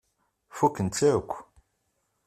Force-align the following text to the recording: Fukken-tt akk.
Fukken-tt 0.57 1.01
akk. 1.13 1.31